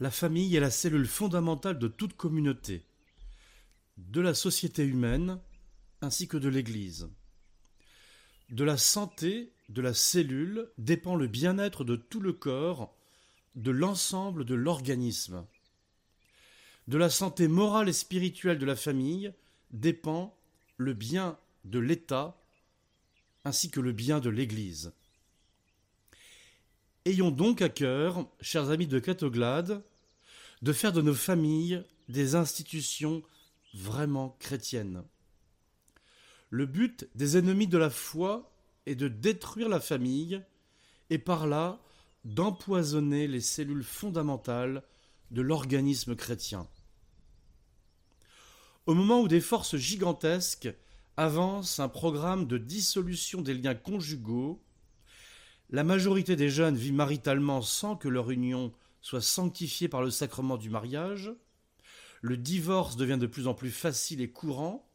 [0.00, 2.82] La famille est la cellule fondamentale de toute communauté,
[3.96, 5.38] de la société humaine
[6.00, 7.08] ainsi que de l'Église.
[8.50, 12.94] De la santé de la cellule dépend le bien-être de tout le corps,
[13.54, 15.46] de l'ensemble de l'organisme.
[16.88, 19.32] De la santé morale et spirituelle de la famille
[19.70, 20.36] dépend
[20.76, 22.36] le bien de l'État
[23.44, 24.92] ainsi que le bien de l'Église.
[27.06, 29.84] Ayons donc à cœur, chers amis de Catoglade,
[30.62, 33.22] de faire de nos familles des institutions
[33.74, 35.04] vraiment chrétiennes.
[36.48, 38.50] Le but des ennemis de la foi
[38.86, 40.42] est de détruire la famille
[41.10, 41.78] et par là
[42.24, 44.82] d'empoisonner les cellules fondamentales
[45.30, 46.66] de l'organisme chrétien.
[48.86, 50.72] Au moment où des forces gigantesques
[51.18, 54.64] avancent un programme de dissolution des liens conjugaux,
[55.74, 60.56] la majorité des jeunes vit maritalement sans que leur union soit sanctifiée par le sacrement
[60.56, 61.32] du mariage,
[62.22, 64.88] le divorce devient de plus en plus facile et courant,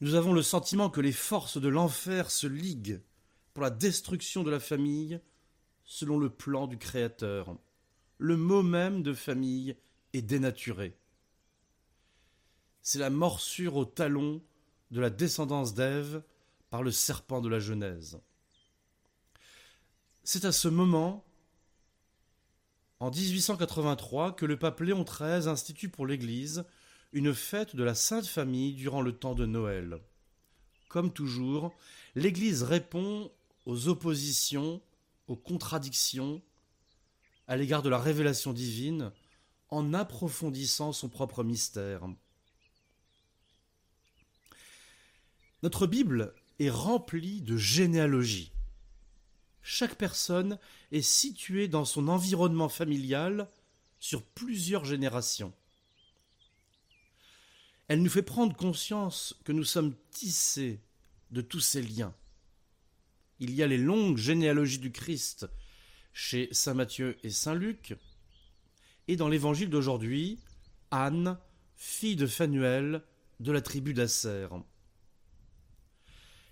[0.00, 3.02] nous avons le sentiment que les forces de l'enfer se liguent
[3.52, 5.20] pour la destruction de la famille
[5.84, 7.58] selon le plan du Créateur.
[8.16, 9.76] Le mot même de famille
[10.14, 10.96] est dénaturé.
[12.80, 14.40] C'est la morsure au talon
[14.90, 16.22] de la descendance d'Ève
[16.70, 18.18] par le serpent de la Genèse.
[20.22, 21.24] C'est à ce moment,
[23.00, 26.64] en 1883, que le pape Léon XIII institue pour l'Église
[27.12, 29.98] une fête de la Sainte Famille durant le temps de Noël.
[30.88, 31.74] Comme toujours,
[32.14, 33.32] l'Église répond
[33.66, 34.80] aux oppositions,
[35.26, 36.42] aux contradictions
[37.46, 39.12] à l'égard de la révélation divine
[39.70, 42.06] en approfondissant son propre mystère.
[45.62, 48.52] Notre Bible est remplie de généalogies.
[49.62, 50.58] Chaque personne
[50.92, 53.48] est située dans son environnement familial
[53.98, 55.52] sur plusieurs générations.
[57.88, 60.80] Elle nous fait prendre conscience que nous sommes tissés
[61.30, 62.14] de tous ces liens.
[63.38, 65.46] Il y a les longues généalogies du Christ
[66.12, 67.96] chez Saint Matthieu et Saint Luc,
[69.08, 70.38] et dans l'évangile d'aujourd'hui,
[70.90, 71.38] Anne,
[71.76, 73.02] fille de Phanuel,
[73.40, 74.48] de la tribu d'Asser.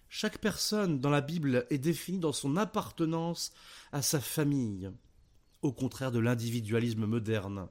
[0.08, 3.52] Chaque personne dans la Bible est définie dans son appartenance
[3.92, 4.90] à sa famille,
[5.62, 7.68] au contraire de l'individualisme moderne.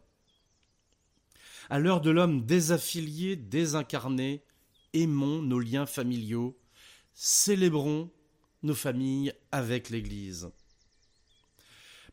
[1.70, 4.44] À l'heure de l'homme désaffilié, désincarné,
[4.94, 6.58] aimons nos liens familiaux,
[7.14, 8.12] célébrons
[8.64, 10.50] nos familles avec l'Église.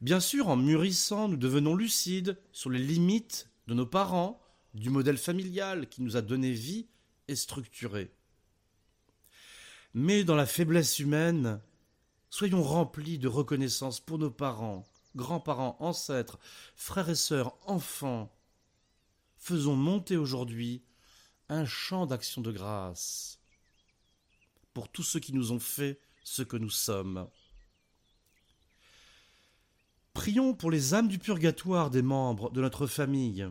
[0.01, 4.41] Bien sûr, en mûrissant, nous devenons lucides sur les limites de nos parents,
[4.75, 6.89] du modèle familial qui nous a donné vie
[7.29, 8.11] et structuré.
[9.95, 11.61] Mais dans la faiblesse humaine,
[12.29, 14.85] soyons remplis de reconnaissance pour nos parents,
[15.15, 16.41] grands-parents, ancêtres,
[16.75, 18.35] frères et sœurs, enfants,
[19.39, 20.83] faisons monter aujourd'hui
[21.49, 23.39] un chant d'action de grâce
[24.73, 27.29] pour tous ceux qui nous ont fait ce que nous sommes.
[30.13, 33.47] Prions pour les âmes du purgatoire des membres de notre famille,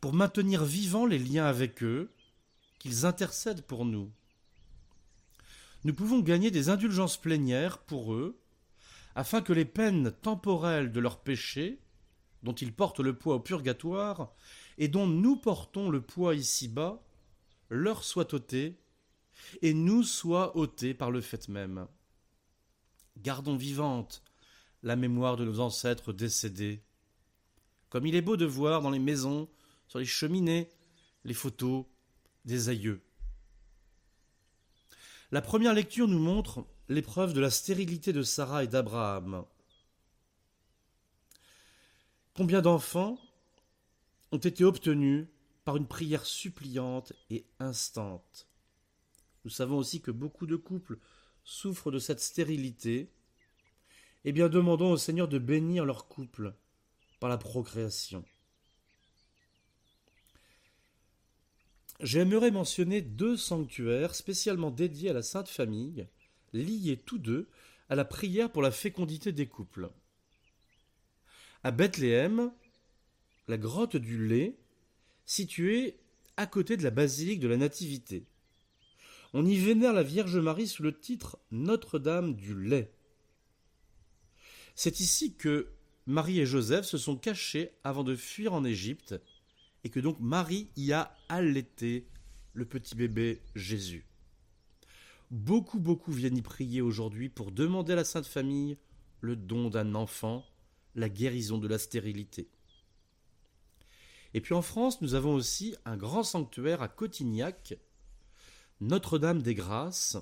[0.00, 2.12] pour maintenir vivants les liens avec eux,
[2.78, 4.12] qu'ils intercèdent pour nous.
[5.84, 8.38] Nous pouvons gagner des indulgences plénières pour eux,
[9.14, 11.80] afin que les peines temporelles de leurs péchés,
[12.42, 14.32] dont ils portent le poids au purgatoire,
[14.76, 17.02] et dont nous portons le poids ici-bas,
[17.68, 18.76] leur soit ôté,
[19.62, 21.86] et nous soit ôté par le fait même.
[23.18, 24.22] Gardons vivante
[24.82, 26.82] la mémoire de nos ancêtres décédés.
[27.88, 29.48] Comme il est beau de voir dans les maisons,
[29.88, 30.68] sur les cheminées,
[31.24, 31.86] les photos
[32.44, 33.00] des aïeux.
[35.30, 39.44] La première lecture nous montre l'épreuve de la stérilité de Sarah et d'Abraham.
[42.34, 43.18] Combien d'enfants
[44.32, 45.26] ont été obtenus
[45.66, 48.48] par une prière suppliante et instante?
[49.44, 50.98] Nous savons aussi que beaucoup de couples
[51.44, 53.12] souffrent de cette stérilité.
[54.24, 56.54] Eh bien, demandons au Seigneur de bénir leur couple
[57.20, 58.24] par la procréation.
[62.00, 66.06] J'aimerais mentionner deux sanctuaires spécialement dédiés à la Sainte Famille,
[66.52, 67.48] liés tous deux
[67.88, 69.90] à la prière pour la fécondité des couples.
[71.64, 72.52] À Bethléem,
[73.48, 74.56] la grotte du lait,
[75.26, 75.96] située
[76.36, 78.24] à côté de la basilique de la Nativité.
[79.34, 82.92] On y vénère la Vierge Marie sous le titre Notre-Dame du lait.
[84.76, 85.68] C'est ici que
[86.06, 89.16] Marie et Joseph se sont cachés avant de fuir en Égypte,
[89.88, 92.06] et que donc Marie y a allaité
[92.52, 94.04] le petit bébé Jésus.
[95.30, 98.76] Beaucoup, beaucoup viennent y prier aujourd'hui pour demander à la Sainte Famille
[99.22, 100.44] le don d'un enfant,
[100.94, 102.50] la guérison de la stérilité.
[104.34, 107.72] Et puis en France, nous avons aussi un grand sanctuaire à Cotignac,
[108.82, 110.18] Notre-Dame des Grâces.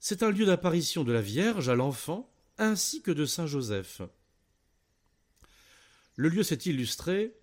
[0.00, 4.00] C'est un lieu d'apparition de la Vierge à l'enfant ainsi que de Saint Joseph.
[6.14, 7.36] Le lieu s'est illustré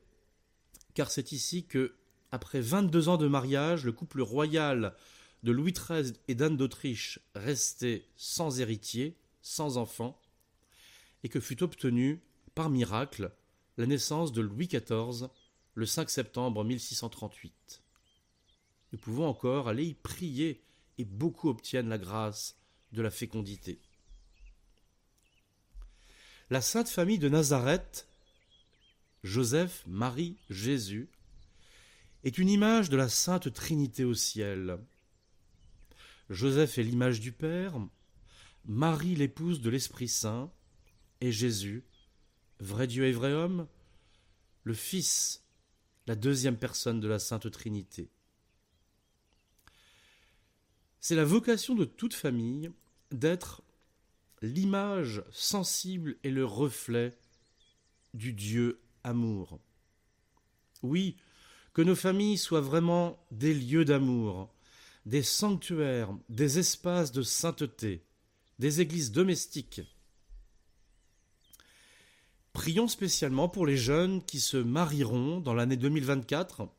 [0.94, 1.96] car c'est ici que,
[2.32, 4.96] après 22 ans de mariage, le couple royal
[5.44, 10.20] de Louis XIII et d'Anne d'Autriche restait sans héritier, sans enfant,
[11.24, 12.22] et que fut obtenu,
[12.56, 13.32] par miracle,
[13.78, 15.28] la naissance de Louis XIV
[15.76, 17.82] le 5 septembre 1638.
[18.92, 20.64] Nous pouvons encore aller y prier
[21.00, 22.56] et beaucoup obtiennent la grâce
[22.92, 23.80] de la fécondité.
[26.52, 28.08] La Sainte Famille de Nazareth,
[29.24, 31.10] Joseph, Marie, Jésus,
[32.24, 34.78] est une image de la Sainte Trinité au ciel.
[36.30, 37.80] Joseph est l'image du Père,
[38.66, 40.52] Marie l'épouse de l'Esprit Saint,
[41.22, 41.84] et Jésus,
[42.60, 43.68] vrai Dieu et vrai homme,
[44.64, 45.44] le Fils,
[46.06, 48.10] la deuxième personne de la Sainte Trinité.
[51.00, 52.72] C'est la vocation de toute famille
[53.12, 53.64] d'être
[54.42, 57.18] l'image sensible et le reflet
[58.14, 59.60] du Dieu amour.
[60.82, 61.18] Oui,
[61.74, 64.54] que nos familles soient vraiment des lieux d'amour,
[65.06, 68.04] des sanctuaires, des espaces de sainteté,
[68.60, 69.82] des églises domestiques,
[72.54, 76.70] Prions spécialement pour les jeunes qui se marieront dans l'année 2024,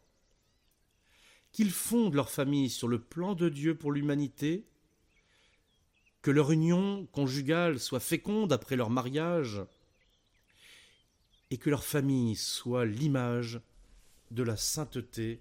[1.50, 4.68] qu'ils fondent leur famille sur le plan de Dieu pour l'humanité,
[6.22, 9.62] que leur union conjugale soit féconde après leur mariage,
[11.54, 13.60] et que leur famille soit l'image
[14.32, 15.40] de la sainteté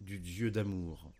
[0.00, 1.12] du Dieu d'amour.